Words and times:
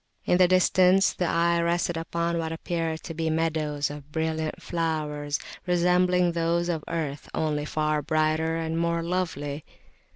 In 0.25 0.39
the 0.39 0.47
distance 0.47 1.13
the 1.13 1.27
eye 1.27 1.61
rested 1.61 1.95
upon 1.95 2.39
what 2.39 2.51
appeared 2.51 3.03
to 3.03 3.13
be 3.13 3.29
meadows 3.29 3.91
of 3.91 4.11
brilliant 4.11 4.59
flowers 4.59 5.37
resembling 5.67 6.31
those 6.31 6.69
of 6.69 6.83
earth, 6.87 7.29
only 7.35 7.65
far 7.65 8.01
brighter 8.01 8.55
and 8.55 8.79
more 8.79 9.03
lovely. 9.03 9.63